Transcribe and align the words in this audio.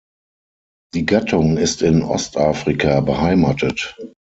Die 0.95 1.05
Gattung 1.05 1.57
ist 1.57 1.83
in 1.83 2.01
Ostafrika 2.01 3.01
beheimatet. 3.01 3.95